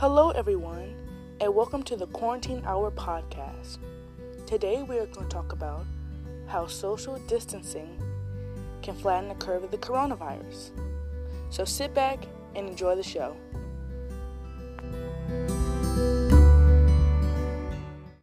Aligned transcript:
Hello, 0.00 0.30
everyone, 0.30 0.94
and 1.40 1.52
welcome 1.52 1.82
to 1.82 1.96
the 1.96 2.06
Quarantine 2.06 2.62
Hour 2.64 2.92
podcast. 2.92 3.78
Today, 4.46 4.84
we 4.84 4.96
are 4.96 5.06
going 5.06 5.26
to 5.26 5.34
talk 5.34 5.50
about 5.50 5.84
how 6.46 6.68
social 6.68 7.18
distancing 7.26 8.00
can 8.80 8.94
flatten 8.94 9.28
the 9.28 9.34
curve 9.34 9.64
of 9.64 9.72
the 9.72 9.78
coronavirus. 9.78 10.70
So 11.50 11.64
sit 11.64 11.94
back 11.94 12.28
and 12.54 12.68
enjoy 12.68 12.94
the 12.94 13.02
show. 13.02 13.36